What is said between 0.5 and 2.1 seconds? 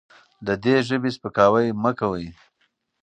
دې ژبې سپکاوی مه